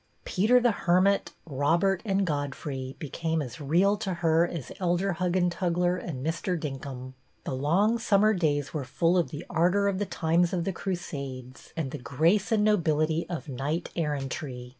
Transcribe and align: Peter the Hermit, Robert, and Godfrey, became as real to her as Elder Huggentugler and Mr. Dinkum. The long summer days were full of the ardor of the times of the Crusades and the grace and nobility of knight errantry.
Peter 0.25 0.59
the 0.59 0.71
Hermit, 0.71 1.29
Robert, 1.45 2.01
and 2.03 2.25
Godfrey, 2.25 2.95
became 2.97 3.39
as 3.39 3.61
real 3.61 3.97
to 3.97 4.15
her 4.15 4.47
as 4.47 4.71
Elder 4.79 5.13
Huggentugler 5.19 5.95
and 5.95 6.25
Mr. 6.25 6.59
Dinkum. 6.59 7.13
The 7.43 7.53
long 7.53 7.99
summer 7.99 8.33
days 8.33 8.73
were 8.73 8.83
full 8.83 9.15
of 9.15 9.29
the 9.29 9.45
ardor 9.47 9.87
of 9.87 9.99
the 9.99 10.07
times 10.07 10.53
of 10.53 10.63
the 10.63 10.73
Crusades 10.73 11.71
and 11.77 11.91
the 11.91 11.99
grace 11.99 12.51
and 12.51 12.63
nobility 12.63 13.27
of 13.29 13.47
knight 13.47 13.91
errantry. 13.95 14.69